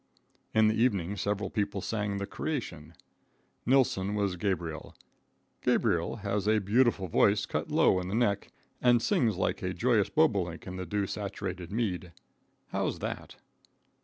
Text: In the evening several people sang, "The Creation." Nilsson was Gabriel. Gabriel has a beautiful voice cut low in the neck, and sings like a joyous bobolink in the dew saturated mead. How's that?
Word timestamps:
In 0.55 0.67
the 0.67 0.73
evening 0.73 1.15
several 1.15 1.51
people 1.51 1.79
sang, 1.79 2.17
"The 2.17 2.25
Creation." 2.25 2.95
Nilsson 3.67 4.15
was 4.15 4.35
Gabriel. 4.35 4.95
Gabriel 5.61 6.15
has 6.25 6.47
a 6.47 6.57
beautiful 6.57 7.07
voice 7.07 7.45
cut 7.45 7.69
low 7.69 7.99
in 7.99 8.07
the 8.07 8.15
neck, 8.15 8.49
and 8.81 8.99
sings 8.99 9.37
like 9.37 9.61
a 9.61 9.75
joyous 9.75 10.09
bobolink 10.09 10.65
in 10.65 10.75
the 10.77 10.87
dew 10.87 11.05
saturated 11.05 11.71
mead. 11.71 12.13
How's 12.69 12.97
that? 12.97 13.35